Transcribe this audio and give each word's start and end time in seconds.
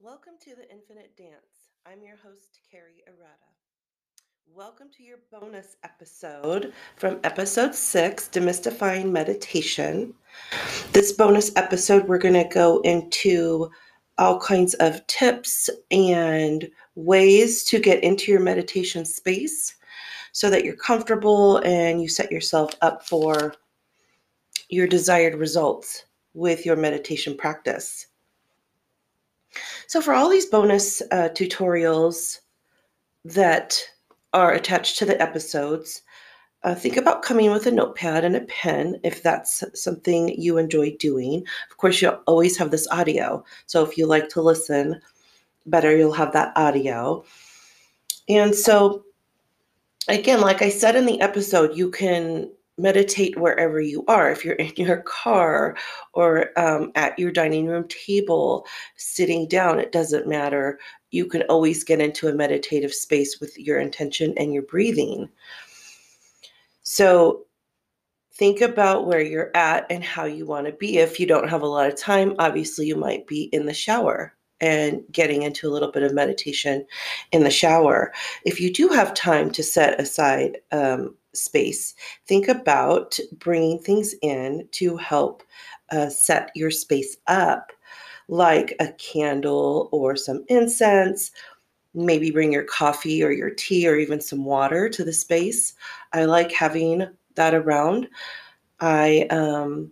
Welcome 0.00 0.34
to 0.44 0.54
the 0.54 0.70
Infinite 0.70 1.16
Dance. 1.16 1.72
I'm 1.84 2.04
your 2.04 2.14
host, 2.14 2.60
Carri 2.72 3.02
Arata. 3.10 3.50
Welcome 4.46 4.90
to 4.96 5.02
your 5.02 5.18
bonus 5.32 5.76
episode 5.82 6.72
from 6.94 7.18
episode 7.24 7.74
six, 7.74 8.28
Demystifying 8.28 9.10
Meditation. 9.10 10.14
This 10.92 11.10
bonus 11.10 11.50
episode, 11.56 12.06
we're 12.06 12.18
going 12.18 12.34
to 12.34 12.48
go 12.48 12.78
into 12.82 13.72
all 14.18 14.38
kinds 14.38 14.74
of 14.74 15.04
tips 15.08 15.68
and 15.90 16.70
ways 16.94 17.64
to 17.64 17.80
get 17.80 18.04
into 18.04 18.30
your 18.30 18.40
meditation 18.40 19.04
space 19.04 19.74
so 20.30 20.48
that 20.48 20.64
you're 20.64 20.76
comfortable 20.76 21.56
and 21.64 22.00
you 22.00 22.08
set 22.08 22.30
yourself 22.30 22.72
up 22.82 23.04
for 23.04 23.52
your 24.68 24.86
desired 24.86 25.34
results 25.34 26.04
with 26.34 26.64
your 26.64 26.76
meditation 26.76 27.36
practice. 27.36 28.06
So, 29.88 30.02
for 30.02 30.12
all 30.12 30.28
these 30.28 30.44
bonus 30.44 31.00
uh, 31.10 31.30
tutorials 31.30 32.40
that 33.24 33.80
are 34.34 34.52
attached 34.52 34.98
to 34.98 35.06
the 35.06 35.20
episodes, 35.20 36.02
uh, 36.62 36.74
think 36.74 36.98
about 36.98 37.22
coming 37.22 37.50
with 37.50 37.66
a 37.66 37.70
notepad 37.70 38.22
and 38.22 38.36
a 38.36 38.42
pen 38.42 39.00
if 39.02 39.22
that's 39.22 39.64
something 39.72 40.38
you 40.38 40.58
enjoy 40.58 40.94
doing. 40.98 41.42
Of 41.70 41.78
course, 41.78 42.02
you'll 42.02 42.20
always 42.26 42.58
have 42.58 42.70
this 42.70 42.86
audio. 42.90 43.42
So, 43.64 43.82
if 43.82 43.96
you 43.96 44.04
like 44.04 44.28
to 44.30 44.42
listen 44.42 45.00
better, 45.64 45.96
you'll 45.96 46.12
have 46.12 46.34
that 46.34 46.52
audio. 46.54 47.24
And 48.28 48.54
so, 48.54 49.04
again, 50.06 50.42
like 50.42 50.60
I 50.60 50.68
said 50.68 50.96
in 50.96 51.06
the 51.06 51.22
episode, 51.22 51.74
you 51.74 51.90
can 51.90 52.50
meditate 52.78 53.38
wherever 53.38 53.80
you 53.80 54.04
are. 54.06 54.30
If 54.30 54.44
you're 54.44 54.54
in 54.54 54.72
your 54.76 54.98
car 54.98 55.76
or 56.12 56.58
um, 56.58 56.92
at 56.94 57.18
your 57.18 57.32
dining 57.32 57.66
room 57.66 57.86
table, 57.88 58.66
sitting 58.96 59.48
down, 59.48 59.80
it 59.80 59.92
doesn't 59.92 60.28
matter. 60.28 60.78
You 61.10 61.26
can 61.26 61.42
always 61.42 61.84
get 61.84 62.00
into 62.00 62.28
a 62.28 62.34
meditative 62.34 62.94
space 62.94 63.40
with 63.40 63.58
your 63.58 63.78
intention 63.78 64.34
and 64.36 64.52
your 64.52 64.62
breathing. 64.62 65.28
So, 66.82 67.44
think 68.34 68.60
about 68.60 69.06
where 69.06 69.20
you're 69.20 69.50
at 69.56 69.84
and 69.90 70.04
how 70.04 70.24
you 70.24 70.46
want 70.46 70.66
to 70.66 70.72
be. 70.72 70.98
If 70.98 71.18
you 71.18 71.26
don't 71.26 71.48
have 71.48 71.62
a 71.62 71.66
lot 71.66 71.88
of 71.88 71.98
time, 71.98 72.36
obviously, 72.38 72.86
you 72.86 72.94
might 72.94 73.26
be 73.26 73.44
in 73.52 73.66
the 73.66 73.74
shower 73.74 74.32
and 74.60 75.02
getting 75.12 75.42
into 75.42 75.68
a 75.68 75.72
little 75.72 75.90
bit 75.90 76.02
of 76.02 76.14
meditation 76.14 76.86
in 77.32 77.44
the 77.44 77.50
shower. 77.50 78.12
If 78.44 78.60
you 78.60 78.72
do 78.72 78.88
have 78.88 79.14
time 79.14 79.50
to 79.52 79.62
set 79.62 80.00
aside 80.00 80.58
um, 80.72 81.14
space, 81.34 81.94
think 82.26 82.48
about 82.48 83.18
bringing 83.38 83.78
things 83.78 84.14
in 84.22 84.68
to 84.72 84.96
help 84.96 85.42
uh, 85.90 86.08
set 86.08 86.50
your 86.54 86.70
space 86.70 87.16
up, 87.26 87.72
like 88.28 88.74
a 88.80 88.92
candle 88.92 89.88
or 89.92 90.16
some 90.16 90.44
incense. 90.48 91.30
Maybe 91.94 92.30
bring 92.30 92.52
your 92.52 92.64
coffee 92.64 93.22
or 93.22 93.30
your 93.30 93.50
tea 93.50 93.88
or 93.88 93.96
even 93.96 94.20
some 94.20 94.44
water 94.44 94.88
to 94.88 95.04
the 95.04 95.12
space. 95.12 95.74
I 96.12 96.26
like 96.26 96.52
having 96.52 97.08
that 97.34 97.54
around. 97.54 98.08
I 98.80 99.26
um, 99.30 99.90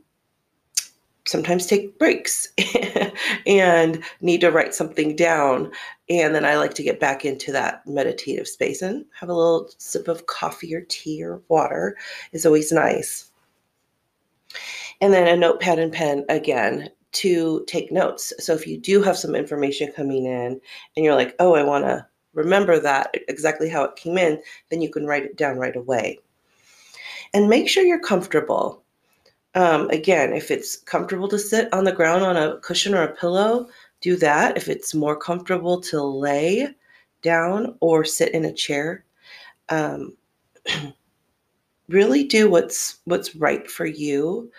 sometimes 1.26 1.66
take 1.66 1.98
breaks 1.98 2.48
and 3.46 4.02
need 4.20 4.40
to 4.40 4.50
write 4.50 4.74
something 4.74 5.16
down. 5.16 5.70
And 6.08 6.34
then 6.34 6.44
I 6.44 6.56
like 6.56 6.74
to 6.74 6.82
get 6.82 7.00
back 7.00 7.24
into 7.24 7.52
that 7.52 7.86
meditative 7.86 8.48
space 8.48 8.82
and 8.82 9.04
have 9.18 9.28
a 9.28 9.34
little 9.34 9.68
sip 9.78 10.08
of 10.08 10.26
coffee 10.26 10.74
or 10.74 10.82
tea 10.88 11.22
or 11.22 11.42
water 11.48 11.96
is 12.32 12.46
always 12.46 12.72
nice. 12.72 13.30
And 15.00 15.12
then 15.12 15.26
a 15.26 15.36
notepad 15.36 15.78
and 15.78 15.92
pen 15.92 16.24
again 16.28 16.90
to 17.12 17.64
take 17.66 17.92
notes. 17.92 18.32
So 18.38 18.54
if 18.54 18.66
you 18.66 18.78
do 18.78 19.02
have 19.02 19.16
some 19.16 19.34
information 19.34 19.92
coming 19.92 20.26
in 20.26 20.60
and 20.96 21.04
you're 21.04 21.14
like, 21.14 21.34
oh, 21.38 21.54
I 21.54 21.62
want 21.62 21.84
to 21.84 22.06
remember 22.34 22.78
that 22.78 23.14
exactly 23.28 23.68
how 23.68 23.84
it 23.84 23.96
came 23.96 24.18
in, 24.18 24.40
then 24.70 24.82
you 24.82 24.90
can 24.90 25.06
write 25.06 25.24
it 25.24 25.36
down 25.36 25.58
right 25.58 25.76
away. 25.76 26.18
And 27.34 27.48
make 27.48 27.68
sure 27.68 27.84
you're 27.84 27.98
comfortable 27.98 28.82
um, 29.56 29.88
again, 29.88 30.34
if 30.34 30.50
it's 30.50 30.76
comfortable 30.76 31.28
to 31.28 31.38
sit 31.38 31.72
on 31.72 31.84
the 31.84 31.92
ground 31.92 32.22
on 32.22 32.36
a 32.36 32.58
cushion 32.58 32.94
or 32.94 33.02
a 33.02 33.16
pillow, 33.16 33.68
do 34.02 34.14
that. 34.16 34.54
If 34.54 34.68
it's 34.68 34.94
more 34.94 35.16
comfortable 35.16 35.80
to 35.80 36.02
lay 36.02 36.68
down 37.22 37.74
or 37.80 38.04
sit 38.04 38.34
in 38.34 38.44
a 38.44 38.52
chair, 38.52 39.06
um, 39.70 40.14
really 41.88 42.22
do 42.22 42.50
what's 42.50 42.98
what's 43.06 43.34
right 43.34 43.68
for 43.70 43.86
you 43.86 44.50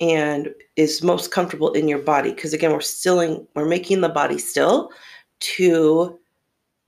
and 0.00 0.52
is 0.74 1.04
most 1.04 1.30
comfortable 1.30 1.72
in 1.74 1.86
your 1.86 2.00
body. 2.00 2.32
Because 2.32 2.52
again, 2.52 2.72
we're 2.72 2.80
stilling, 2.80 3.46
we're 3.54 3.64
making 3.64 4.00
the 4.00 4.08
body 4.08 4.38
still 4.38 4.90
to 5.38 6.18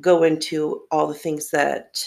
go 0.01 0.25
into 0.25 0.83
all 0.91 1.07
the 1.07 1.15
things 1.15 1.51
that 1.51 2.05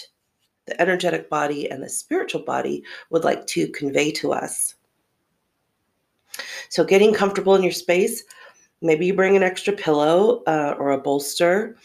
the 0.66 0.80
energetic 0.80 1.30
body 1.30 1.70
and 1.70 1.82
the 1.82 1.88
spiritual 1.88 2.42
body 2.42 2.84
would 3.08 3.24
like 3.24 3.46
to 3.46 3.66
convey 3.68 4.12
to 4.12 4.32
us. 4.32 4.74
So, 6.68 6.84
getting 6.84 7.12
comfortable 7.12 7.54
in 7.54 7.62
your 7.62 7.72
space, 7.72 8.24
maybe 8.80 9.06
you 9.06 9.14
bring 9.14 9.36
an 9.36 9.42
extra 9.42 9.72
pillow 9.72 10.42
uh, 10.46 10.74
or 10.78 10.90
a 10.92 10.98
bolster 10.98 11.76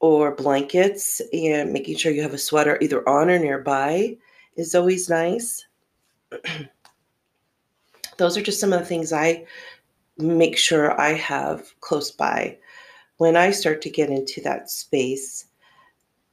or 0.00 0.34
blankets, 0.34 1.20
and 1.32 1.72
making 1.72 1.96
sure 1.96 2.12
you 2.12 2.22
have 2.22 2.34
a 2.34 2.38
sweater 2.38 2.78
either 2.80 3.06
on 3.08 3.30
or 3.30 3.38
nearby 3.38 4.16
is 4.56 4.74
always 4.74 5.08
nice. 5.08 5.66
Those 8.16 8.36
are 8.36 8.42
just 8.42 8.60
some 8.60 8.72
of 8.72 8.80
the 8.80 8.86
things 8.86 9.12
I 9.12 9.44
make 10.18 10.56
sure 10.56 11.00
I 11.00 11.12
have 11.12 11.72
close 11.80 12.10
by 12.10 12.58
when 13.18 13.36
I 13.36 13.50
start 13.50 13.82
to 13.82 13.90
get 13.90 14.10
into 14.10 14.40
that 14.42 14.70
space 14.70 15.46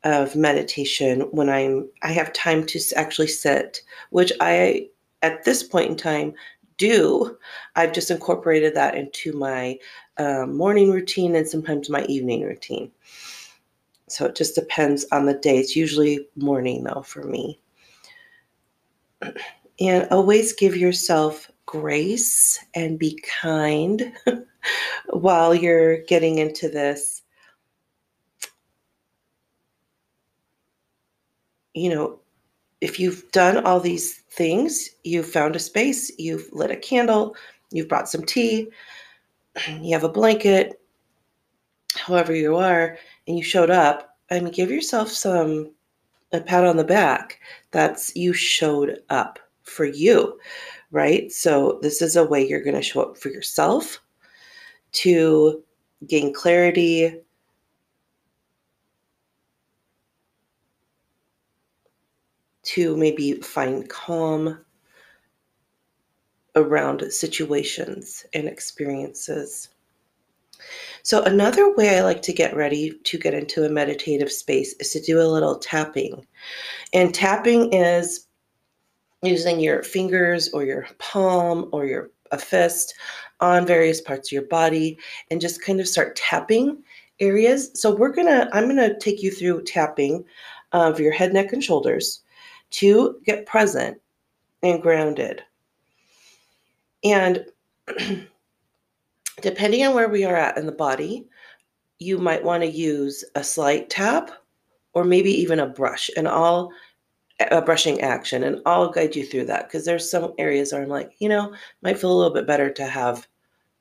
of 0.03 0.35
meditation 0.35 1.22
when 1.31 1.50
I'm 1.50 1.89
I 2.03 2.11
have 2.11 2.31
time 2.34 2.66
to 2.67 2.79
actually 2.95 3.28
sit, 3.28 3.81
which 4.11 4.31
I 4.39 4.89
at 5.23 5.44
this 5.44 5.63
point 5.63 5.89
in 5.89 5.97
time 5.97 6.34
do, 6.78 7.38
I've 7.75 7.94
just 7.94 8.12
incorporated 8.12 8.75
that 8.75 8.96
into 8.96 9.34
my 9.34 9.78
um, 10.18 10.56
morning 10.56 10.91
routine 10.91 11.36
and 11.36 11.47
sometimes 11.47 11.90
my 11.90 12.03
evening 12.06 12.44
routine. 12.44 12.91
So 14.08 14.25
it 14.25 14.36
just 14.36 14.56
depends 14.56 15.06
on 15.12 15.25
the 15.25 15.34
day. 15.34 15.58
It's 15.58 15.75
usually 15.75 16.28
morning 16.35 16.84
though 16.84 17.02
for 17.02 17.24
me. 17.24 17.59
And 19.78 20.08
always 20.09 20.53
give 20.53 20.78
yourself 20.78 21.52
grace 21.66 22.58
and 22.75 22.97
be 22.97 23.22
kind 23.41 24.14
while 25.09 25.53
you're 25.53 25.97
getting 26.03 26.38
into 26.38 26.69
this. 26.69 27.24
You 31.74 31.90
know, 31.90 32.19
if 32.81 33.00
you've 33.00 33.30
done 33.31 33.66
all 33.66 33.80
these 33.80 34.19
things, 34.31 34.90
you've 35.03 35.30
found 35.30 35.56
a 35.56 35.59
space, 35.59 36.12
you've 36.18 36.47
lit 36.52 36.72
a 36.72 36.75
candle, 36.75 37.36
you've 37.72 37.88
brought 37.88 38.09
some 38.09 38.24
tea, 38.24 38.69
you 39.81 39.94
have 39.94 40.03
a 40.03 40.09
blanket, 40.09 40.80
however 41.96 42.35
you 42.35 42.56
are, 42.58 42.97
and 43.28 43.38
you 43.38 43.44
showed 43.44 43.69
up, 43.69 44.18
I 44.30 44.40
mean, 44.40 44.52
give 44.52 44.72
yourself 44.72 45.09
some 45.09 45.72
a 46.31 46.41
pat 46.41 46.66
on 46.66 46.78
the 46.78 46.84
back. 46.84 47.40
That's 47.72 48.16
you 48.16 48.34
showed 48.34 49.00
up 49.09 49.40
for 49.64 49.85
you, 49.85 50.40
right? 50.91 51.31
So 51.31 51.80
this 51.81 52.02
is 52.02 52.16
a 52.16 52.25
way 52.25 52.46
you're 52.46 52.64
going 52.64 52.75
to 52.75 52.81
show 52.81 53.02
up 53.02 53.18
for 53.18 53.30
yourself 53.30 54.02
to 54.94 55.64
gain 56.08 56.34
clarity, 56.34 57.19
to 62.66 62.98
maybe 62.98 63.34
find 63.34 63.90
calm 63.90 64.59
around 66.56 67.12
situations 67.12 68.26
and 68.34 68.48
experiences. 68.48 69.70
So, 71.03 71.22
another 71.23 71.73
way 71.76 71.97
I 71.97 72.02
like 72.02 72.22
to 72.23 72.34
get 72.34 72.56
ready 72.56 72.97
to 73.03 73.17
get 73.17 73.34
into 73.34 73.66
a 73.66 73.70
meditative 73.70 74.32
space 74.32 74.73
is 74.79 74.91
to 74.91 75.02
do 75.02 75.22
a 75.22 75.28
little 75.28 75.58
tapping. 75.59 76.26
And 76.94 77.14
tapping 77.14 77.73
is 77.73 78.28
using 79.22 79.59
your 79.59 79.84
fingers 79.84 80.50
or 80.50 80.64
your 80.64 80.88
palm 81.00 81.70
or 81.72 81.85
your 81.85 82.11
a 82.32 82.38
fist 82.38 82.96
on 83.40 83.68
various 83.68 84.02
parts 84.02 84.29
of 84.29 84.32
your 84.32 84.47
body 84.47 84.97
and 85.29 85.41
just 85.41 85.61
kind 85.61 85.79
of 85.79 85.88
start 85.88 86.16
tapping 86.16 86.82
areas. 87.20 87.70
So 87.73 87.94
we're 87.94 88.14
to 88.28 88.50
I'm 88.53 88.68
to 88.78 88.97
take 89.00 89.22
you 89.22 89.32
through 89.32 89.64
tapping 89.64 90.23
of 90.72 91.00
your 91.00 91.11
head, 91.11 91.34
neck 91.34 91.53
and 91.53 91.64
shoulders 91.64 92.22
to 92.72 93.20
get 93.26 93.46
present 93.46 94.00
and 94.64 94.82
grounded. 94.82 95.44
And 97.03 97.46
depending 99.41 99.85
on 99.85 99.94
where 99.94 100.09
we 100.09 100.26
are 100.26 100.35
at 100.35 100.58
in 100.58 100.66
the 100.66 100.72
body, 100.72 101.28
you 102.00 102.17
might 102.17 102.44
want 102.44 102.64
to 102.64 102.70
use 102.70 103.23
a 103.35 103.44
slight 103.44 103.90
tap 103.90 104.32
or 104.94 105.03
maybe 105.03 105.32
even 105.32 105.59
a 105.59 105.67
brush 105.67 106.09
and 106.17 106.28
all 106.28 106.72
a 107.52 107.62
brushing 107.62 108.00
action 108.00 108.44
and 108.44 108.62
I'll 108.66 108.90
guide 108.90 109.16
you 109.16 109.26
through 109.26 109.46
that 109.46 109.68
because 109.68 109.84
there's 109.84 110.09
some 110.09 110.34
areas 110.38 110.72
where 110.72 110.82
I'm 110.82 110.90
like, 110.90 111.11
you 111.20 111.28
know, 111.28 111.53
might 111.82 112.00
feel 112.00 112.11
a 112.11 112.16
little 112.16 112.34
bit 112.34 112.47
better 112.47 112.72
to 112.72 112.85
have 112.85 113.28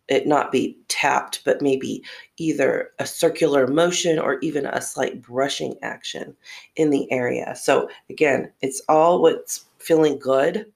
it 0.08 0.26
not 0.26 0.50
be 0.50 0.76
tapped, 1.04 1.44
but 1.44 1.60
maybe 1.60 2.02
either 2.38 2.90
a 2.98 3.04
circular 3.06 3.66
motion 3.66 4.18
or 4.18 4.38
even 4.40 4.64
a 4.64 4.80
slight 4.80 5.20
brushing 5.20 5.74
action 5.82 6.34
in 6.76 6.88
the 6.88 7.10
area. 7.12 7.54
So, 7.54 7.88
again, 8.08 8.50
it's 8.62 8.80
all 8.88 9.20
what's 9.20 9.66
feeling 9.78 10.18
good 10.18 10.72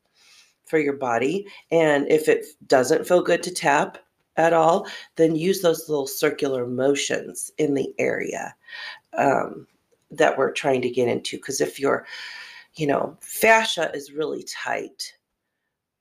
for 0.67 0.79
your 0.79 0.93
body. 0.93 1.47
And 1.71 2.07
if 2.11 2.29
it 2.29 2.45
doesn't 2.67 3.09
feel 3.09 3.23
good 3.23 3.43
to 3.45 3.51
tap 3.51 3.97
at 4.37 4.53
all, 4.53 4.87
then 5.17 5.35
use 5.35 5.63
those 5.63 5.89
little 5.89 6.07
circular 6.07 6.67
motions 6.67 7.51
in 7.57 7.73
the 7.73 7.95
area 7.99 8.55
um, 9.17 9.67
that 10.11 10.37
we're 10.37 10.53
trying 10.53 10.83
to 10.83 10.91
get 10.91 11.09
into. 11.09 11.39
Because 11.39 11.63
if 11.63 11.81
your, 11.81 12.07
you 12.75 12.87
know, 12.87 13.17
fascia 13.21 13.91
is 13.95 14.13
really 14.13 14.45
tight, 14.45 15.15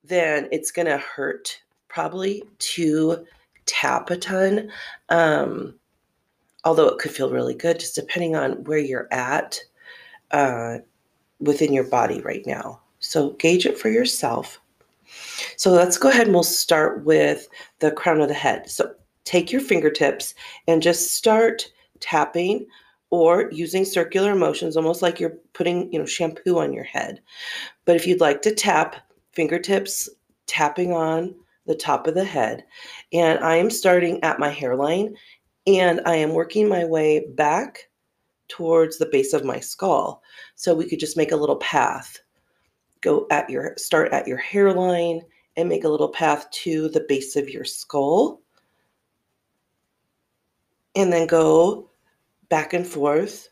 then 0.03 0.50
it's 0.51 0.71
going 0.71 0.88
to 0.88 0.97
hurt 0.97 1.62
probably 1.88 2.44
to 2.59 3.25
tap 3.67 4.09
a 4.09 4.17
ton. 4.17 4.71
Um, 5.09 5.75
although 6.63 6.87
it 6.87 6.99
could 6.99 7.11
feel 7.11 7.29
really 7.29 7.53
good, 7.53 7.79
just 7.79 7.95
depending 7.95 8.35
on 8.35 8.63
where 8.63 8.79
you're 8.79 9.07
at 9.11 9.59
uh, 10.31 10.79
within 11.39 11.71
your 11.71 11.85
body 11.85 12.21
right 12.21 12.45
now. 12.45 12.81
So 12.99 13.31
gauge 13.31 13.65
it 13.65 13.77
for 13.77 13.89
yourself. 13.89 14.59
So 15.55 15.71
let's 15.71 15.97
go 15.97 16.09
ahead 16.09 16.27
and 16.27 16.33
we'll 16.33 16.43
start 16.43 17.05
with 17.05 17.47
the 17.79 17.91
crown 17.91 18.19
of 18.19 18.27
the 18.27 18.33
head. 18.33 18.69
So 18.69 18.93
take 19.23 19.51
your 19.51 19.61
fingertips 19.61 20.33
and 20.67 20.81
just 20.81 21.13
start 21.13 21.69
tapping 21.99 22.65
or 23.09 23.49
using 23.51 23.85
circular 23.85 24.35
motions, 24.35 24.75
almost 24.75 25.01
like 25.01 25.19
you're 25.19 25.37
putting, 25.53 25.91
you 25.93 25.99
know, 25.99 26.05
shampoo 26.05 26.59
on 26.59 26.73
your 26.73 26.83
head. 26.83 27.21
But 27.85 27.95
if 27.95 28.05
you'd 28.05 28.19
like 28.19 28.41
to 28.41 28.53
tap, 28.53 28.97
fingertips 29.31 30.09
tapping 30.47 30.91
on 30.91 31.33
the 31.67 31.75
top 31.75 32.07
of 32.07 32.15
the 32.15 32.23
head. 32.23 32.63
And 33.13 33.39
I 33.39 33.55
am 33.57 33.69
starting 33.69 34.23
at 34.23 34.39
my 34.39 34.49
hairline 34.49 35.15
and 35.67 36.01
I 36.05 36.15
am 36.15 36.33
working 36.33 36.67
my 36.67 36.85
way 36.85 37.27
back 37.35 37.89
towards 38.47 38.97
the 38.97 39.05
base 39.05 39.33
of 39.33 39.43
my 39.43 39.59
skull. 39.59 40.23
So 40.55 40.73
we 40.73 40.87
could 40.87 40.99
just 40.99 41.17
make 41.17 41.31
a 41.31 41.37
little 41.37 41.57
path. 41.57 42.19
Go 43.01 43.27
at 43.29 43.49
your 43.49 43.73
start 43.77 44.11
at 44.13 44.27
your 44.27 44.37
hairline 44.37 45.21
and 45.57 45.67
make 45.67 45.83
a 45.83 45.89
little 45.89 46.09
path 46.09 46.49
to 46.51 46.87
the 46.89 47.05
base 47.07 47.35
of 47.35 47.49
your 47.49 47.65
skull. 47.65 48.41
And 50.95 51.11
then 51.11 51.27
go 51.27 51.89
back 52.49 52.73
and 52.73 52.87
forth 52.87 53.49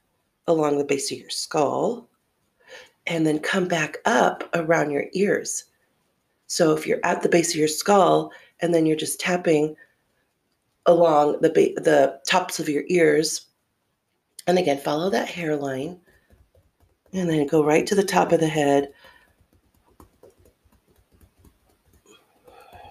along 0.47 0.77
the 0.77 0.85
base 0.85 1.11
of 1.11 1.19
your 1.19 1.29
skull. 1.29 2.09
And 3.07 3.27
then 3.27 3.39
come 3.39 3.67
back 3.67 3.97
up 4.05 4.49
around 4.55 4.89
your 4.89 5.05
ears. 5.13 5.65
So 6.47 6.75
if 6.75 6.85
you're 6.85 7.03
at 7.03 7.21
the 7.21 7.29
base 7.29 7.51
of 7.51 7.59
your 7.59 7.67
skull 7.67 8.31
and 8.61 8.73
then 8.73 8.85
you're 8.85 8.95
just 8.95 9.19
tapping 9.19 9.75
along 10.85 11.41
the 11.41 11.49
ba- 11.49 11.81
the 11.81 12.19
tops 12.27 12.59
of 12.59 12.69
your 12.69 12.83
ears, 12.87 13.47
and 14.47 14.57
again 14.57 14.77
follow 14.77 15.09
that 15.09 15.27
hairline, 15.27 15.99
and 17.13 17.29
then 17.29 17.47
go 17.47 17.63
right 17.63 17.87
to 17.87 17.95
the 17.95 18.03
top 18.03 18.31
of 18.31 18.39
the 18.39 18.47
head. 18.47 18.91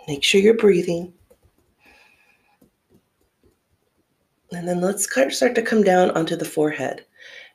Make 0.09 0.23
sure 0.23 0.41
you're 0.41 0.55
breathing. 0.55 1.15
And 4.53 4.69
then 4.69 4.81
let's 4.81 5.05
start 5.05 5.55
to 5.55 5.63
come 5.63 5.83
down 5.83 6.11
onto 6.11 6.37
the 6.37 6.45
forehead. 6.45 7.05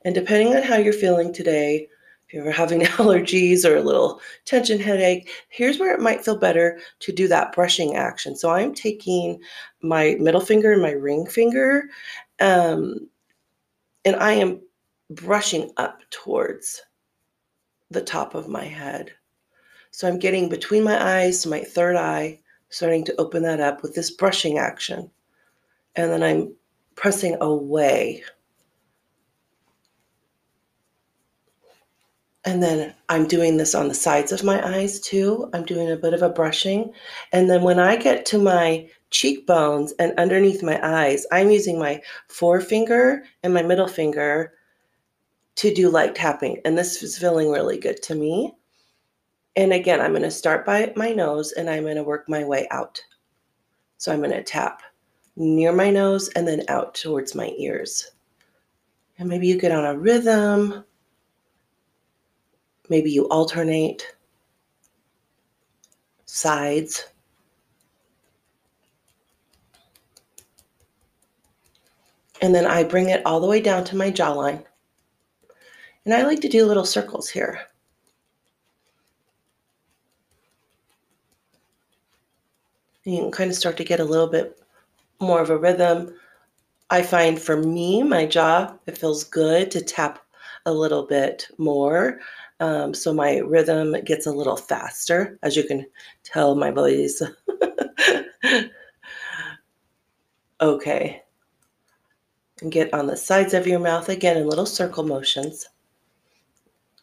And 0.04 0.16
depending 0.16 0.56
on 0.56 0.64
how 0.64 0.78
you're 0.78 0.94
feeling 0.94 1.32
today, 1.32 1.88
if 2.30 2.44
you're 2.44 2.52
having 2.52 2.82
allergies 2.98 3.66
or 3.66 3.76
a 3.76 3.82
little 3.82 4.22
tension 4.46 4.80
headache, 4.80 5.30
here's 5.50 5.80
where 5.80 5.94
it 5.94 6.02
might 6.02 6.24
feel 6.24 6.38
better 6.38 6.80
to 7.00 7.12
do 7.12 7.28
that 7.28 7.54
brushing 7.54 7.96
action. 7.96 8.36
So 8.36 8.52
I'm 8.52 8.74
taking 8.74 9.40
my 9.82 10.16
middle 10.20 10.42
finger 10.42 10.72
and 10.72 10.82
my 10.82 10.92
ring 10.92 11.26
finger, 11.26 11.90
um, 12.40 13.10
and 14.06 14.16
I 14.16 14.34
am 14.34 14.62
brushing 15.10 15.72
up 15.78 16.02
towards 16.12 16.82
the 17.90 18.02
top 18.02 18.36
of 18.36 18.48
my 18.48 18.66
head. 18.66 19.12
So 19.92 20.08
I'm 20.08 20.20
getting 20.20 20.50
between 20.50 20.84
my 20.84 21.22
eyes 21.22 21.42
to 21.42 21.50
my 21.50 21.62
third 21.62 21.96
eye, 21.96 22.40
starting 22.70 23.04
to 23.06 23.16
open 23.20 23.42
that 23.44 23.60
up 23.60 23.82
with 23.82 23.96
this 23.96 24.12
brushing 24.12 24.60
action. 24.60 25.10
And 25.96 26.12
then 26.12 26.22
I'm 26.22 26.54
pressing 26.96 27.36
away 27.42 28.24
And 32.46 32.64
then 32.64 32.96
I'm 33.10 33.28
doing 33.28 33.58
this 33.58 33.76
on 33.76 33.90
the 33.90 33.94
sides 33.94 34.32
of 34.32 34.44
my 34.44 34.66
eyes 34.66 35.00
too. 35.00 35.50
I'm 35.54 35.66
doing 35.66 35.92
a 35.92 35.98
bit 35.98 36.14
of 36.14 36.22
a 36.22 36.30
brushing. 36.30 36.94
And 37.34 37.50
then 37.50 37.64
when 37.64 37.80
I 37.80 37.98
get 37.98 38.26
to 38.28 38.38
my 38.38 38.90
cheekbones 39.12 39.94
and 40.00 40.18
underneath 40.18 40.64
my 40.64 40.80
eyes, 40.82 41.26
I'm 41.32 41.50
using 41.50 41.78
my 41.78 42.02
forefinger 42.30 43.24
and 43.44 43.54
my 43.54 43.62
middle 43.62 43.88
finger 43.88 44.54
to 45.56 45.74
do 45.74 45.90
light 45.90 46.16
tapping. 46.16 46.62
And 46.64 46.78
this 46.78 47.04
is 47.04 47.18
feeling 47.18 47.52
really 47.52 47.78
good 47.78 48.02
to 48.04 48.16
me. 48.16 48.54
And 49.58 49.74
again, 49.74 50.00
I'm 50.00 50.12
going 50.12 50.22
to 50.22 50.32
start 50.32 50.66
by 50.66 50.94
my 50.96 51.12
nose 51.12 51.52
and 51.52 51.70
I'm 51.70 51.84
going 51.84 51.98
to 51.98 52.04
work 52.04 52.30
my 52.30 52.46
way 52.46 52.68
out. 52.72 53.02
So 53.98 54.14
I'm 54.14 54.20
going 54.20 54.32
to 54.32 54.44
tap 54.44 54.82
near 55.36 55.74
my 55.74 55.90
nose 55.90 56.30
and 56.30 56.48
then 56.48 56.64
out 56.70 56.96
towards 56.96 57.36
my 57.36 57.52
ears. 57.58 58.12
And 59.18 59.28
maybe 59.28 59.48
you 59.48 59.60
get 59.60 59.74
on 59.74 59.84
a 59.84 59.98
rhythm 60.00 60.86
Maybe 62.90 63.12
you 63.12 63.28
alternate 63.30 64.04
sides. 66.26 67.06
And 72.42 72.56
then 72.56 72.66
I 72.66 72.84
bring 72.84 73.10
it 73.10 73.26
all 73.26 73.40
the 73.40 73.48
way 73.48 73.62
down 73.62 73.84
to 73.86 73.96
my 73.96 74.12
jawline. 74.12 74.64
And 76.06 76.14
I 76.14 76.24
like 76.24 76.40
to 76.42 76.50
do 76.50 76.66
little 76.66 76.86
circles 76.86 77.30
here. 77.30 77.60
And 83.06 83.16
you 83.16 83.22
can 83.22 83.32
kind 83.32 83.52
of 83.52 83.58
start 83.58 83.78
to 83.78 83.84
get 83.84 84.00
a 84.00 84.06
little 84.06 84.28
bit 84.28 84.60
more 85.20 85.42
of 85.42 85.50
a 85.50 85.58
rhythm. 85.58 86.14
I 86.90 87.02
find 87.02 87.40
for 87.40 87.58
me, 87.58 88.04
my 88.04 88.26
jaw, 88.26 88.74
it 88.88 88.98
feels 88.98 89.24
good 89.24 89.70
to 89.72 89.82
tap 89.82 90.20
a 90.66 90.74
little 90.74 91.04
bit 91.04 91.48
more. 91.58 92.20
Um, 92.60 92.94
so 92.94 93.14
my 93.14 93.38
rhythm 93.38 93.96
gets 94.04 94.26
a 94.26 94.32
little 94.32 94.58
faster, 94.58 95.40
as 95.44 95.56
you 95.56 95.64
can 95.64 95.86
tell 96.24 96.56
my 96.56 96.72
voice. 96.72 97.22
okay. 100.62 101.24
And 102.62 102.72
get 102.72 102.94
on 102.94 103.08
the 103.08 103.16
sides 103.16 103.54
of 103.54 103.66
your 103.66 103.80
mouth 103.80 104.10
again 104.10 104.36
in 104.38 104.48
little 104.48 104.66
circle 104.66 105.04
motions. 105.04 105.70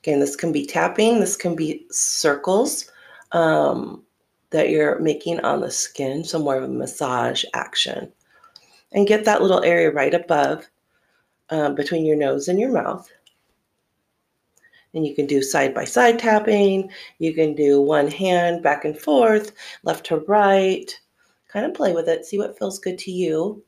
Again, 0.03 0.21
this 0.21 0.37
can 0.37 0.53
be 0.53 0.67
tapping, 0.67 1.21
this 1.21 1.37
can 1.37 1.57
be 1.57 1.87
circles 1.91 2.91
um, 3.33 4.05
that 4.51 4.69
you're 4.69 4.99
making 5.01 5.41
on 5.41 5.61
the 5.61 5.71
skin, 5.71 6.23
so 6.23 6.39
more 6.39 6.57
of 6.57 6.65
a 6.65 6.69
massage 6.69 7.45
action. 7.55 8.13
And 8.93 9.07
get 9.07 9.25
that 9.25 9.43
little 9.43 9.65
area 9.65 9.91
right 9.91 10.15
above 10.15 10.69
um, 11.51 11.75
between 11.75 12.05
your 12.05 12.17
nose 12.17 12.49
and 12.49 12.61
your 12.61 12.71
mouth. 12.71 13.11
And 14.97 15.07
you 15.07 15.15
can 15.15 15.27
do 15.27 15.43
side 15.43 15.75
by 15.75 15.85
side 15.85 16.19
tapping. 16.19 16.91
You 17.19 17.35
can 17.35 17.55
do 17.55 17.83
one 17.83 18.11
hand 18.11 18.63
back 18.63 18.87
and 18.87 18.99
forth, 18.99 19.53
left 19.85 20.07
to 20.07 20.17
right. 20.21 20.91
Kind 21.49 21.67
of 21.67 21.75
play 21.75 21.93
with 21.93 22.09
it, 22.09 22.25
see 22.25 22.39
what 22.39 22.59
feels 22.59 22.79
good 22.79 22.99
to 23.01 23.13
you. 23.13 23.63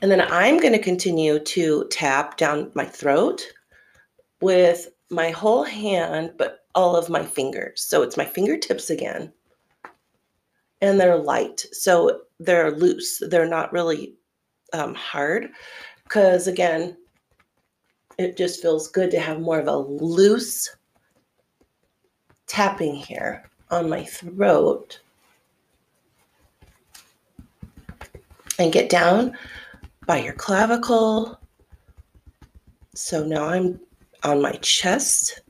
And 0.00 0.10
then 0.10 0.22
I'm 0.22 0.58
going 0.58 0.72
to 0.72 0.78
continue 0.78 1.38
to 1.38 1.86
tap 1.90 2.36
down 2.38 2.72
my 2.74 2.84
throat 2.84 3.46
with 4.40 4.88
my 5.10 5.30
whole 5.30 5.62
hand, 5.62 6.32
but 6.38 6.60
all 6.74 6.96
of 6.96 7.08
my 7.10 7.22
fingers. 7.22 7.82
So 7.82 8.02
it's 8.02 8.16
my 8.16 8.24
fingertips 8.24 8.90
again. 8.90 9.32
And 10.80 10.98
they're 10.98 11.18
light. 11.18 11.66
So 11.72 12.22
they're 12.40 12.72
loose. 12.72 13.22
They're 13.28 13.48
not 13.48 13.72
really 13.72 14.16
um, 14.72 14.94
hard. 14.94 15.50
Because 16.02 16.46
again, 16.46 16.96
it 18.18 18.36
just 18.36 18.62
feels 18.62 18.88
good 18.88 19.10
to 19.10 19.20
have 19.20 19.40
more 19.40 19.58
of 19.58 19.66
a 19.66 19.76
loose 19.76 20.74
tapping 22.46 22.94
here 22.94 23.48
on 23.70 23.88
my 23.88 24.04
throat. 24.04 25.00
And 28.58 28.72
get 28.72 28.88
down 28.88 29.36
by 30.06 30.18
your 30.18 30.34
clavicle. 30.34 31.40
So 32.94 33.24
now 33.24 33.48
I'm 33.48 33.80
on 34.22 34.40
my 34.40 34.52
chest. 34.62 35.40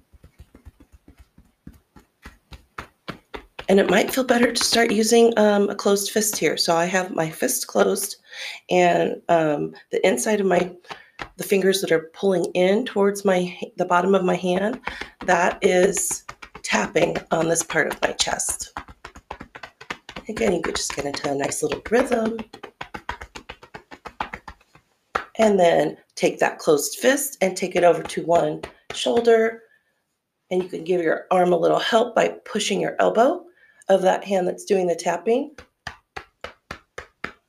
And 3.69 3.81
it 3.81 3.91
might 3.91 4.13
feel 4.13 4.25
better 4.25 4.53
to 4.53 4.65
start 4.65 4.91
using 4.91 5.33
um, 5.39 5.69
a 5.69 5.75
closed 5.75 6.11
fist 6.11 6.37
here. 6.37 6.57
So 6.57 6.75
I 6.77 6.85
have 6.87 7.15
my 7.15 7.29
fist 7.29 7.67
closed 7.67 8.17
and 8.71 9.21
um, 9.29 9.75
the 9.91 10.07
inside 10.07 10.41
of 10.41 10.47
my 10.47 10.71
the 11.37 11.45
fingers 11.45 11.81
that 11.81 11.91
are 11.93 12.11
pulling 12.13 12.45
in 12.55 12.85
towards 12.85 13.25
my 13.25 13.59
the 13.77 13.85
bottom 13.85 14.15
of 14.15 14.25
my 14.25 14.37
hand, 14.37 14.81
that 15.27 15.59
is 15.63 16.25
tapping 16.63 17.17
on 17.31 17.49
this 17.49 17.63
part 17.63 17.89
of 17.89 18.01
my 18.03 18.13
chest. 18.13 18.73
Again, 20.29 20.53
you 20.55 20.63
could 20.63 20.77
just 20.77 20.97
get 20.97 21.05
into 21.05 21.31
a 21.31 21.35
nice 21.35 21.63
little 21.63 21.83
rhythm. 21.91 22.39
And 25.37 25.59
then 25.59 25.97
take 26.15 26.39
that 26.39 26.59
closed 26.59 26.99
fist 26.99 27.37
and 27.41 27.57
take 27.57 27.75
it 27.75 27.83
over 27.83 28.03
to 28.03 28.25
one 28.25 28.63
shoulder. 28.93 29.63
And 30.51 30.63
you 30.63 30.69
can 30.69 30.85
give 30.85 31.03
your 31.03 31.27
arm 31.33 31.53
a 31.53 31.59
little 31.59 31.81
help 31.81 32.15
by 32.15 32.37
pushing 32.45 32.81
your 32.81 32.95
elbow 33.01 33.45
of 33.89 34.03
that 34.03 34.25
hand 34.25 34.47
that's 34.47 34.65
doing 34.65 34.87
the 34.87 34.95
tapping. 34.95 35.57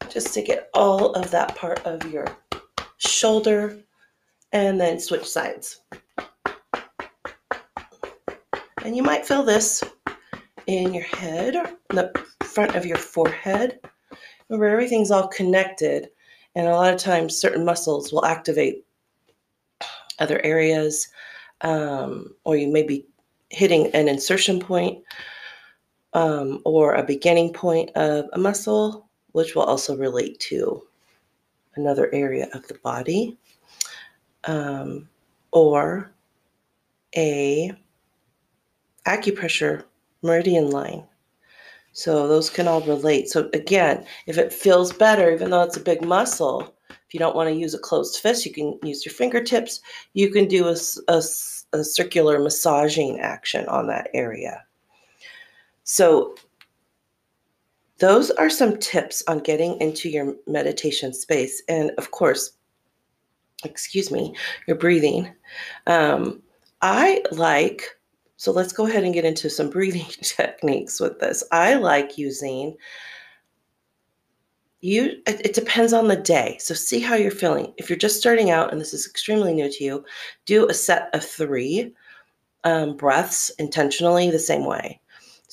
Just 0.10 0.34
to 0.34 0.42
get 0.42 0.70
all 0.74 1.14
of 1.14 1.30
that 1.32 1.56
part 1.56 1.86
of 1.86 2.12
your 2.12 2.26
shoulder 3.08 3.78
and 4.52 4.80
then 4.80 5.00
switch 5.00 5.28
sides. 5.28 5.82
And 8.84 8.96
you 8.96 9.04
might 9.04 9.26
feel 9.26 9.44
this 9.44 9.84
in 10.68 10.94
your 10.94 11.04
head, 11.04 11.56
the 11.90 12.12
front 12.44 12.76
of 12.76 12.86
your 12.86 12.98
forehead, 12.98 13.80
where 14.48 14.70
everything's 14.70 15.12
all 15.12 15.28
connected. 15.28 16.10
And 16.56 16.68
a 16.68 16.76
lot 16.76 16.94
of 16.94 17.00
times, 17.00 17.40
certain 17.40 17.66
muscles 17.66 18.14
will 18.14 18.26
activate 18.26 18.86
other 20.20 20.40
areas, 20.44 21.08
um, 21.62 22.36
or 22.44 22.56
you 22.56 22.68
may 22.68 22.84
be 22.84 23.06
hitting 23.50 23.88
an 23.88 24.08
insertion 24.08 24.60
point 24.60 25.04
um, 26.14 26.62
or 26.64 26.94
a 26.94 27.04
beginning 27.04 27.54
point 27.54 27.90
of 27.96 28.26
a 28.34 28.38
muscle, 28.38 29.10
which 29.34 29.56
will 29.56 29.64
also 29.64 29.98
relate 29.98 30.40
to 30.40 30.82
another 31.76 32.14
area 32.14 32.48
of 32.54 32.68
the 32.68 32.76
body, 32.76 33.38
um, 34.46 35.08
or 35.52 36.12
a 37.16 37.72
acupressure 39.06 39.84
meridian 40.22 40.70
line. 40.72 41.04
So 41.94 42.28
those 42.28 42.50
can 42.50 42.68
all 42.68 42.82
relate. 42.82 43.30
So 43.30 43.50
again, 43.54 44.06
if 44.28 44.38
it 44.38 44.52
feels 44.52 44.92
better, 44.92 45.32
even 45.32 45.50
though 45.50 45.62
it's 45.62 45.78
a 45.78 45.82
big 45.82 46.04
muscle, 46.04 46.76
if 46.90 47.14
you 47.14 47.20
don't 47.20 47.36
want 47.36 47.50
to 47.50 47.56
use 47.56 47.74
a 47.74 47.80
closed 47.80 48.20
fist, 48.20 48.46
you 48.46 48.52
can 48.52 48.78
use 48.84 49.06
your 49.06 49.14
fingertips. 49.14 49.80
You 50.14 50.30
can 50.30 50.48
do 50.48 50.68
a, 50.68 50.76
a, 51.08 51.22
a 51.72 51.84
circular 51.84 52.40
massaging 52.40 53.20
action 53.22 53.66
on 53.68 53.88
that 53.88 54.10
area. 54.14 54.64
So 55.84 56.36
those 58.00 58.32
are 58.32 58.50
some 58.50 58.78
tips 58.78 59.24
on 59.28 59.40
getting 59.40 59.80
into 59.80 60.10
your 60.10 60.36
meditation 60.48 61.14
space. 61.14 61.62
And 61.70 61.92
of 61.98 62.12
course, 62.12 62.52
excuse 63.64 64.12
me, 64.12 64.36
your 64.68 64.78
breathing. 64.78 65.34
Um, 65.88 66.42
I 66.82 67.24
like 67.32 67.84
so 68.38 68.52
let's 68.52 68.74
go 68.74 68.86
ahead 68.86 69.04
and 69.04 69.14
get 69.14 69.26
into 69.26 69.50
some 69.50 69.70
breathing 69.72 70.06
techniques 70.22 71.00
with 71.00 71.20
this. 71.20 71.44
I 71.52 71.76
like 71.76 72.18
using 72.18 72.76
you 74.82 75.20
it, 75.26 75.56
depends 75.56 75.94
on 75.94 76.10
the 76.10 76.16
day. 76.16 76.58
So 76.60 76.76
see 76.76 77.00
how 77.00 77.16
you're 77.16 77.32
feeling. 77.32 77.74
If 77.78 77.90
you're 77.90 77.98
just 77.98 78.20
starting 78.20 78.52
out 78.52 78.72
and 78.72 78.80
this 78.80 78.94
is 78.94 79.08
extremely 79.08 79.54
new 79.54 79.72
to 79.72 79.84
you, 79.84 80.06
do 80.46 80.68
a 80.68 80.74
set 80.74 81.10
of 81.14 81.24
3 81.24 81.92
um, 82.66 82.96
breaths 82.96 83.50
intentionally 83.58 84.30
the 84.30 84.38
same 84.38 84.66
way. 84.66 85.00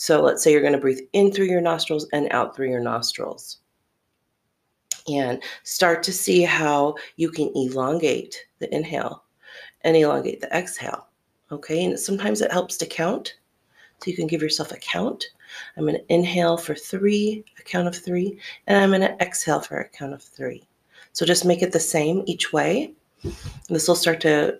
So 0.02 0.20
let's 0.20 0.42
say 0.42 0.50
you're 0.50 0.62
going 0.62 0.72
to 0.72 0.80
breathe 0.80 0.98
in 1.12 1.30
through 1.30 1.46
your 1.46 1.60
nostrils 1.60 2.08
and 2.12 2.26
out 2.32 2.56
through 2.56 2.70
your 2.70 2.80
nostrils. 2.80 3.58
And 5.08 5.40
start 5.62 6.02
to 6.02 6.12
see 6.12 6.42
how 6.42 6.96
you 7.14 7.30
can 7.30 7.52
elongate 7.54 8.36
the 8.58 8.74
inhale 8.74 9.22
and 9.82 9.96
elongate 9.96 10.40
the 10.40 10.48
exhale. 10.48 11.06
Okay, 11.52 11.84
and 11.84 11.96
sometimes 11.96 12.40
it 12.40 12.50
helps 12.50 12.76
to 12.78 12.86
count. 12.86 13.36
So 14.00 14.10
you 14.10 14.16
can 14.16 14.26
give 14.26 14.42
yourself 14.42 14.72
a 14.72 14.76
count. 14.78 15.24
I'm 15.76 15.84
going 15.84 15.94
to 15.94 16.12
inhale 16.12 16.56
for 16.56 16.74
three, 16.74 17.44
a 17.60 17.62
count 17.62 17.86
of 17.86 17.94
three, 17.94 18.40
and 18.66 18.76
I'm 18.76 18.90
going 18.90 19.02
to 19.02 19.16
exhale 19.24 19.60
for 19.60 19.78
a 19.78 19.88
count 19.88 20.14
of 20.14 20.20
three. 20.20 20.66
So 21.12 21.24
just 21.24 21.44
make 21.44 21.62
it 21.62 21.70
the 21.70 21.78
same 21.78 22.24
each 22.26 22.52
way. 22.52 22.92
This 23.68 23.86
will 23.86 23.94
start 23.94 24.20
to 24.22 24.58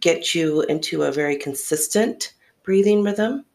get 0.00 0.34
you 0.34 0.60
into 0.64 1.04
a 1.04 1.12
very 1.12 1.38
consistent 1.38 2.34
breathing 2.62 3.02
rhythm. 3.02 3.46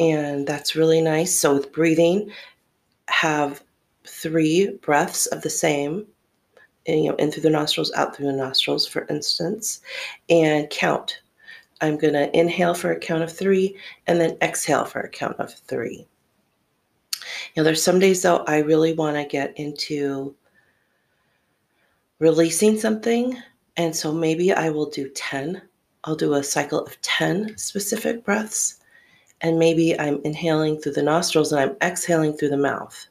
And 0.00 0.46
that's 0.46 0.74
really 0.74 1.00
nice. 1.00 1.34
So 1.34 1.54
with 1.54 1.72
breathing, 1.72 2.32
have 3.08 3.62
three 4.06 4.78
breaths 4.82 5.26
of 5.26 5.42
the 5.42 5.50
same, 5.50 6.06
you 6.86 7.10
know, 7.10 7.14
in 7.16 7.30
through 7.30 7.42
the 7.42 7.50
nostrils, 7.50 7.92
out 7.92 8.16
through 8.16 8.26
the 8.26 8.32
nostrils, 8.32 8.86
for 8.86 9.06
instance, 9.08 9.80
and 10.28 10.68
count 10.70 11.20
I'm 11.80 11.96
going 11.96 12.14
to 12.14 12.36
inhale 12.38 12.74
for 12.74 12.92
a 12.92 12.98
count 12.98 13.22
of 13.22 13.32
three 13.32 13.76
and 14.06 14.20
then 14.20 14.36
exhale 14.42 14.84
for 14.84 15.00
a 15.00 15.08
count 15.08 15.36
of 15.38 15.54
three. 15.54 16.06
You 17.54 17.56
know, 17.56 17.64
there's 17.64 17.82
some 17.82 17.98
days 17.98 18.22
though 18.22 18.44
I 18.46 18.58
really 18.58 18.92
want 18.92 19.16
to 19.16 19.24
get 19.24 19.58
into 19.58 20.34
releasing 22.18 22.78
something. 22.78 23.36
And 23.76 23.96
so 23.96 24.12
maybe 24.12 24.52
I 24.52 24.68
will 24.70 24.90
do 24.90 25.08
10. 25.08 25.62
I'll 26.04 26.16
do 26.16 26.34
a 26.34 26.42
cycle 26.42 26.84
of 26.84 27.00
10 27.00 27.56
specific 27.56 28.24
breaths. 28.24 28.79
And 29.42 29.58
maybe 29.58 29.98
I'm 29.98 30.20
inhaling 30.24 30.78
through 30.78 30.92
the 30.92 31.02
nostrils 31.02 31.52
and 31.52 31.60
I'm 31.60 31.76
exhaling 31.82 32.34
through 32.34 32.50
the 32.50 32.56
mouth. 32.56 33.06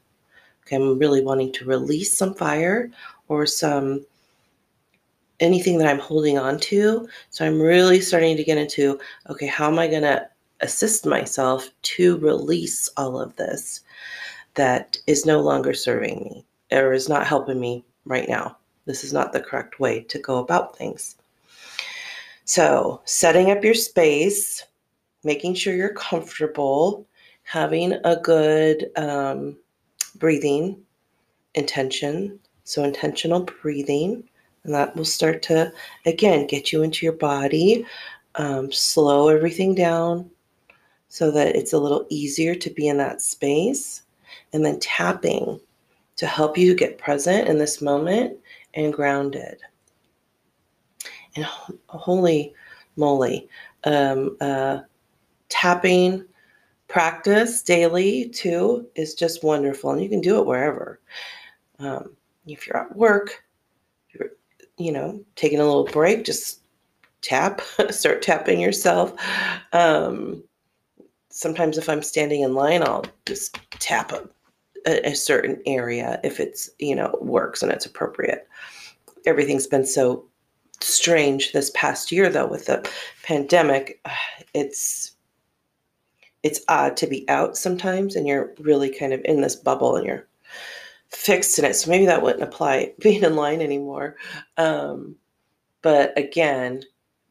Okay, 0.63 0.75
I'm 0.75 0.99
really 0.99 1.23
wanting 1.23 1.51
to 1.53 1.65
release 1.65 2.15
some 2.15 2.35
fire 2.35 2.91
or 3.27 3.45
some 3.45 4.05
anything 5.39 5.77
that 5.77 5.87
I'm 5.87 5.99
holding 5.99 6.37
on 6.37 6.59
to. 6.59 7.07
So 7.29 7.45
I'm 7.45 7.61
really 7.61 8.01
starting 8.01 8.37
to 8.37 8.43
get 8.43 8.57
into 8.57 8.99
okay, 9.29 9.47
how 9.47 9.67
am 9.67 9.79
I 9.79 9.87
going 9.87 10.03
to 10.03 10.27
assist 10.61 11.05
myself 11.05 11.69
to 11.81 12.17
release 12.17 12.89
all 12.97 13.19
of 13.19 13.35
this 13.35 13.81
that 14.55 14.97
is 15.07 15.25
no 15.25 15.39
longer 15.39 15.73
serving 15.73 16.23
me 16.23 16.45
or 16.71 16.93
is 16.93 17.09
not 17.09 17.25
helping 17.25 17.59
me 17.59 17.83
right 18.05 18.27
now? 18.27 18.57
This 18.85 19.03
is 19.03 19.13
not 19.13 19.33
the 19.33 19.41
correct 19.41 19.79
way 19.79 20.01
to 20.01 20.19
go 20.19 20.37
about 20.37 20.77
things. 20.77 21.15
So, 22.45 23.01
setting 23.05 23.51
up 23.51 23.63
your 23.63 23.75
space, 23.75 24.65
making 25.23 25.53
sure 25.53 25.75
you're 25.75 25.93
comfortable, 25.93 27.05
having 27.43 27.93
a 28.03 28.15
good 28.17 28.91
um, 28.97 29.57
breathing 30.15 30.81
intention. 31.55 32.39
So, 32.63 32.83
intentional 32.83 33.41
breathing 33.41 34.23
and 34.63 34.73
that 34.73 34.95
will 34.95 35.05
start 35.05 35.41
to, 35.43 35.71
again, 36.05 36.47
get 36.47 36.71
you 36.71 36.83
into 36.83 37.05
your 37.05 37.13
body, 37.13 37.85
um, 38.35 38.71
slow 38.71 39.29
everything 39.29 39.73
down 39.73 40.29
so 41.07 41.31
that 41.31 41.55
it's 41.55 41.73
a 41.73 41.79
little 41.79 42.05
easier 42.09 42.55
to 42.55 42.69
be 42.69 42.87
in 42.87 42.97
that 42.97 43.21
space. 43.21 44.03
And 44.53 44.63
then 44.65 44.79
tapping 44.79 45.59
to 46.17 46.27
help 46.27 46.57
you 46.57 46.75
get 46.75 46.97
present 46.97 47.47
in 47.47 47.57
this 47.57 47.81
moment 47.81 48.37
and 48.73 48.93
grounded. 48.93 49.57
And 51.35 51.45
holy 51.87 52.53
moly, 52.95 53.47
um, 53.85 54.35
uh, 54.41 54.79
tapping 55.49 56.25
practice 56.87 57.61
daily 57.61 58.29
too 58.29 58.87
is 58.95 59.13
just 59.13 59.43
wonderful. 59.43 59.91
And 59.91 60.01
you 60.01 60.09
can 60.09 60.21
do 60.21 60.39
it 60.39 60.45
wherever. 60.45 60.99
Um, 61.79 62.15
if 62.45 62.67
you're 62.67 62.77
at 62.77 62.95
work, 62.95 63.43
you 64.77 64.91
know, 64.91 65.23
taking 65.35 65.59
a 65.59 65.65
little 65.65 65.85
break, 65.85 66.25
just 66.25 66.61
tap, 67.21 67.61
start 67.89 68.21
tapping 68.21 68.59
yourself. 68.59 69.13
Um, 69.73 70.43
sometimes 71.29 71.77
if 71.77 71.89
I'm 71.89 72.01
standing 72.01 72.41
in 72.41 72.53
line, 72.53 72.81
I'll 72.81 73.05
just 73.25 73.59
tap 73.71 74.11
a, 74.11 74.27
a, 74.87 75.09
a 75.09 75.15
certain 75.15 75.61
area 75.65 76.19
if 76.23 76.39
it's, 76.39 76.69
you 76.79 76.95
know, 76.95 77.17
works 77.21 77.61
and 77.61 77.71
it's 77.71 77.85
appropriate. 77.85 78.47
Everything's 79.25 79.67
been 79.67 79.85
so 79.85 80.25
strange 80.81 81.51
this 81.51 81.71
past 81.75 82.11
year 82.11 82.29
though 82.29 82.47
with 82.47 82.65
the 82.65 82.89
pandemic. 83.23 84.01
It's 84.55 85.11
it's 86.43 86.61
odd 86.67 86.95
to 86.97 87.07
be 87.07 87.27
out 87.29 87.57
sometimes 87.57 88.15
and 88.15 88.27
you're 88.27 88.53
really 88.59 88.93
kind 88.93 89.13
of 89.13 89.21
in 89.25 89.41
this 89.41 89.55
bubble 89.55 89.95
and 89.95 90.05
you're 90.05 90.27
fixed 91.09 91.59
in 91.59 91.65
it. 91.65 91.75
So 91.75 91.89
maybe 91.89 92.05
that 92.05 92.21
wouldn't 92.21 92.43
apply 92.43 92.93
being 92.99 93.23
in 93.23 93.35
line 93.35 93.61
anymore. 93.61 94.15
Um, 94.57 95.15
but 95.81 96.17
again, 96.17 96.83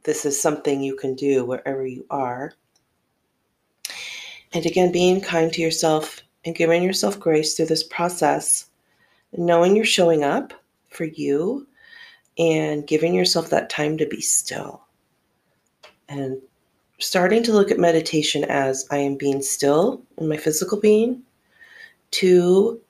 this 0.05 0.25
is 0.25 0.41
something 0.41 0.83
you 0.83 0.97
can 0.97 1.15
do 1.15 1.45
wherever 1.45 1.87
you 1.87 2.05
are. 2.11 2.53
And 4.53 4.65
again, 4.65 4.91
being 4.91 5.21
kind 5.21 5.53
to 5.53 5.61
yourself 5.61 6.23
and 6.45 6.55
giving 6.55 6.83
yourself 6.83 7.21
grace 7.21 7.55
through 7.55 7.67
this 7.67 7.83
process, 7.83 8.67
knowing 9.37 9.77
you're 9.77 9.85
showing 9.85 10.25
up 10.25 10.55
for 10.88 11.05
you 11.05 11.67
and 12.38 12.87
giving 12.87 13.12
yourself 13.12 13.50
that 13.50 13.69
time 13.69 13.99
to 13.99 14.07
be 14.07 14.21
still. 14.21 14.83
And 16.09 16.41
starting 16.99 17.43
to 17.45 17.52
look 17.52 17.71
at 17.71 17.78
meditation 17.78 18.45
as 18.45 18.87
I 18.90 18.99
am 18.99 19.17
being 19.17 19.43
still 19.43 20.02
in 20.17 20.28
my 20.28 20.37
physical 20.37 20.81
being, 20.81 21.23
to 22.12 22.81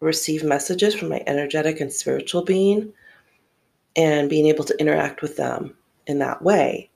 receive 0.00 0.44
messages 0.44 0.94
from 0.94 1.08
my 1.08 1.22
energetic 1.26 1.80
and 1.80 1.92
spiritual 1.92 2.42
being 2.42 2.92
and 3.96 4.30
being 4.30 4.46
able 4.46 4.64
to 4.64 4.80
interact 4.80 5.22
with 5.22 5.36
them 5.36 5.74
in 6.06 6.18
that 6.18 6.42
way. 6.42 6.90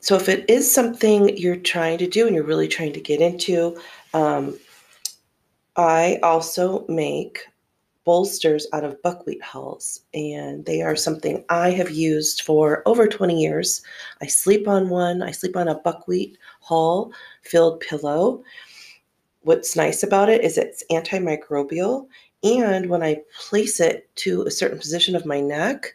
so 0.00 0.16
if 0.16 0.28
it 0.28 0.48
is 0.48 0.68
something 0.68 1.36
you're 1.36 1.54
trying 1.54 1.98
to 1.98 2.08
do 2.08 2.26
and 2.26 2.34
you're 2.34 2.44
really 2.44 2.66
trying 2.66 2.92
to 2.92 3.00
get 3.00 3.20
into, 3.20 3.78
um, 4.14 4.58
I 5.76 6.18
also 6.22 6.84
make 6.88 7.44
bolsters 8.04 8.66
out 8.72 8.84
of 8.84 9.00
buckwheat 9.02 9.42
hulls, 9.42 10.00
and 10.14 10.64
they 10.64 10.82
are 10.82 10.96
something 10.96 11.44
I 11.48 11.70
have 11.70 11.90
used 11.90 12.42
for 12.42 12.82
over 12.86 13.06
20 13.06 13.40
years. 13.40 13.82
I 14.20 14.26
sleep 14.26 14.66
on 14.66 14.88
one, 14.88 15.22
I 15.22 15.30
sleep 15.30 15.56
on 15.56 15.68
a 15.68 15.78
buckwheat 15.80 16.38
hull 16.60 17.12
filled 17.42 17.80
pillow. 17.80 18.42
What's 19.42 19.76
nice 19.76 20.02
about 20.02 20.28
it 20.28 20.42
is 20.42 20.58
it's 20.58 20.84
antimicrobial, 20.90 22.06
and 22.42 22.88
when 22.88 23.02
I 23.02 23.22
place 23.38 23.80
it 23.80 24.08
to 24.16 24.42
a 24.42 24.50
certain 24.50 24.78
position 24.78 25.14
of 25.14 25.26
my 25.26 25.40
neck 25.40 25.94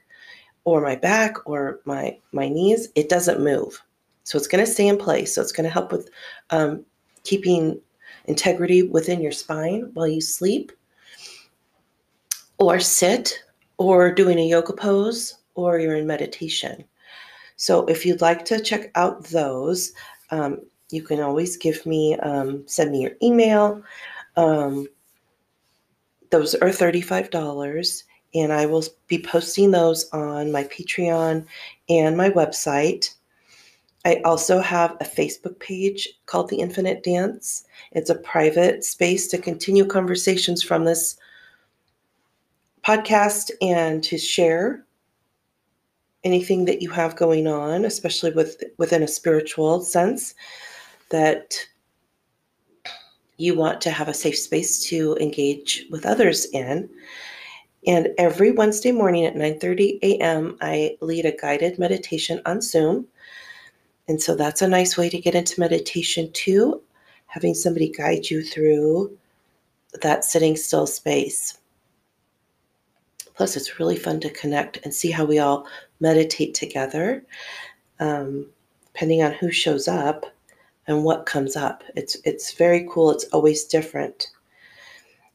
or 0.63 0.81
my 0.81 0.95
back 0.95 1.47
or 1.47 1.79
my, 1.85 2.17
my 2.31 2.50
knees, 2.50 2.89
it 2.95 3.09
doesn't 3.09 3.43
move. 3.43 3.81
So 4.24 4.38
it's 4.38 4.47
going 4.47 4.65
to 4.65 4.71
stay 4.71 4.88
in 4.88 4.97
place. 4.97 5.33
So 5.33 5.41
it's 5.41 5.51
going 5.51 5.65
to 5.65 5.74
help 5.74 5.91
with 5.91 6.09
um, 6.50 6.85
keeping 7.24 7.79
integrity 8.25 8.83
within 8.83 9.21
your 9.21 9.31
spine 9.31 9.91
while 9.93 10.07
you 10.07 10.21
sleep 10.21 10.71
or 12.57 12.79
sit 12.79 13.43
or 13.77 14.12
doing 14.13 14.39
a 14.39 14.47
yoga 14.47 14.74
pose 14.74 15.38
or 15.55 15.79
you're 15.79 15.95
in 15.95 16.07
meditation. 16.07 16.83
So 17.57 17.85
if 17.85 18.05
you'd 18.05 18.21
like 18.21 18.45
to 18.45 18.59
check 18.59 18.91
out 18.95 19.24
those, 19.25 19.93
um, 20.31 20.62
you 20.91 21.01
can 21.01 21.19
always 21.19 21.57
give 21.57 21.85
me, 21.85 22.15
um, 22.17 22.63
send 22.67 22.91
me 22.91 23.01
your 23.01 23.13
email. 23.24 23.81
Um, 24.35 24.88
those 26.31 26.55
are 26.55 26.69
$35 26.69 28.03
and 28.33 28.51
I 28.51 28.65
will 28.65 28.83
be 29.07 29.19
posting 29.19 29.71
those 29.71 30.09
on 30.12 30.51
my 30.51 30.65
Patreon 30.65 31.45
and 31.88 32.17
my 32.17 32.29
website. 32.29 33.13
I 34.03 34.21
also 34.25 34.59
have 34.59 34.97
a 35.00 35.05
Facebook 35.05 35.57
page 35.59 36.07
called 36.25 36.50
The 36.50 36.59
Infinite 36.59 37.01
Dance. 37.01 37.65
It's 37.93 38.09
a 38.09 38.15
private 38.15 38.83
space 38.83 39.27
to 39.29 39.38
continue 39.38 39.85
conversations 39.85 40.62
from 40.62 40.83
this 40.83 41.17
podcast 42.86 43.51
and 43.62 44.04
to 44.04 44.18
share 44.18 44.86
anything 46.24 46.65
that 46.65 46.82
you 46.82 46.89
have 46.89 47.15
going 47.15 47.48
on, 47.48 47.86
especially 47.86 48.32
with 48.32 48.63
within 48.77 49.04
a 49.04 49.08
spiritual 49.08 49.82
sense 49.82 50.36
that 51.10 51.56
you 53.38 53.56
want 53.56 53.82
to 53.82 53.92
have 53.92 54.08
a 54.08 54.13
safe 54.13 54.38
space 54.38 54.84
to 54.86 55.18
engage 55.20 55.86
with 55.92 56.06
others 56.06 56.46
in. 56.54 56.89
And 57.88 58.10
every 58.18 58.51
Wednesday 58.51 58.92
morning 58.92 59.25
at 59.25 59.36
9:30 59.36 60.00
a.m., 60.01 60.58
I 60.62 60.98
lead 61.01 61.25
a 61.25 61.36
guided 61.36 61.77
meditation 61.77 62.42
on 62.46 62.62
Zoom 62.62 63.08
and 64.08 64.22
so 64.22 64.36
that's 64.36 64.62
a 64.62 64.68
nice 64.68 64.98
way 64.98 65.10
to 65.10 65.20
get 65.20 65.36
into 65.36 65.60
meditation 65.60 66.32
too, 66.32 66.82
having 67.27 67.54
somebody 67.54 67.89
guide 67.89 68.30
you 68.30 68.44
through 68.44 69.18
that 70.01 70.24
sitting 70.24 70.56
still 70.56 70.86
space. 70.86 71.58
Plus, 73.36 73.58
it's 73.58 73.80
really 73.80 73.98
fun 73.98 74.20
to 74.22 74.30
connect 74.30 74.80
and 74.84 74.94
see 74.94 75.12
how 75.12 75.25
we 75.25 75.39
all 75.39 75.68
meditate 76.00 76.54
together, 76.54 77.25
um, 78.00 78.48
depending 78.94 79.24
on 79.24 79.34
who 79.34 79.51
shows 79.51 79.88
up 79.88 80.25
and 80.88 81.04
what 81.04 81.25
comes 81.25 81.56
up. 81.56 81.84
It's 81.96 82.18
it's 82.24 82.54
very 82.54 82.88
cool. 82.89 83.12
It's 83.12 83.25
always 83.25 83.65
different. 83.65 84.27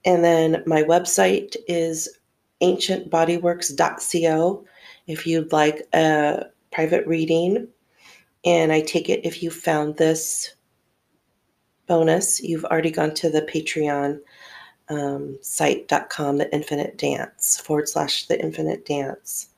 And 0.04 0.24
then 0.24 0.62
my 0.66 0.82
website 0.82 1.56
is 1.68 2.08
ancientbodyworks.co. 2.62 4.64
If 5.06 5.26
you'd 5.26 5.52
like 5.52 5.86
a 5.92 6.46
private 6.72 7.06
reading 7.06 7.68
and 8.44 8.72
I 8.72 8.80
take 8.80 9.10
it 9.10 9.24
if 9.24 9.42
you 9.42 9.50
found 9.50 9.96
this 9.96 10.54
bonus, 11.86 12.40
you've 12.40 12.64
already 12.64 12.90
gone 12.90 13.12
to 13.14 13.28
the 13.28 13.42
Patreon 13.42 14.20
um, 14.90 15.38
site.com, 15.40 16.36
the 16.38 16.52
infinite 16.54 16.98
dance 16.98 17.60
forward 17.60 17.88
slash 17.88 18.26
the 18.26 18.40
infinite 18.40 18.84
dance 18.84 19.48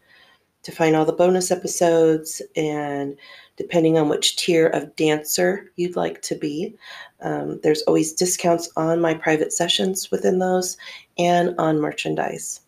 to 0.63 0.71
find 0.71 0.95
all 0.95 1.05
the 1.05 1.13
bonus 1.13 1.51
episodes 1.51 2.41
and 2.55 3.17
depending 3.57 3.99
on 3.99 4.09
which 4.09 4.37
tier 4.37 4.69
of 4.69 4.95
dancer 4.95 5.73
you'd 5.77 5.97
like 5.97 6.23
to 6.23 6.37
be. 6.37 6.77
Um, 7.21 7.59
there's 7.63 7.83
always 7.83 8.13
discounts 8.13 8.71
on 8.77 9.01
my 9.01 9.15
private 9.15 9.53
sessions 9.53 10.11
within 10.11 10.39
those 10.39 10.77
and 11.19 11.55
on 11.59 11.81
merchandise. 11.81 12.61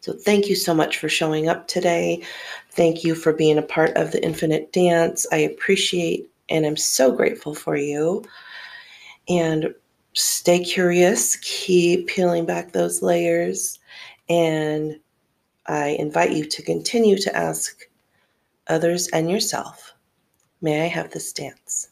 So, 0.00 0.12
thank 0.12 0.48
you 0.48 0.54
so 0.54 0.74
much 0.74 0.98
for 0.98 1.08
showing 1.08 1.48
up 1.48 1.66
today. 1.66 2.22
Thank 2.70 3.04
you 3.04 3.14
for 3.14 3.32
being 3.32 3.58
a 3.58 3.62
part 3.62 3.96
of 3.96 4.12
the 4.12 4.22
Infinite 4.22 4.72
Dance. 4.72 5.26
I 5.32 5.38
appreciate 5.38 6.28
and 6.48 6.66
I'm 6.66 6.76
so 6.76 7.12
grateful 7.12 7.54
for 7.54 7.76
you. 7.76 8.24
And 9.28 9.74
stay 10.14 10.64
curious, 10.64 11.36
keep 11.36 12.06
peeling 12.06 12.46
back 12.46 12.72
those 12.72 13.02
layers. 13.02 13.78
And 14.28 14.98
I 15.66 15.88
invite 15.98 16.32
you 16.32 16.44
to 16.46 16.62
continue 16.62 17.18
to 17.18 17.36
ask 17.36 17.82
others 18.68 19.08
and 19.08 19.30
yourself, 19.30 19.94
may 20.60 20.82
I 20.82 20.86
have 20.86 21.10
this 21.10 21.32
dance? 21.32 21.90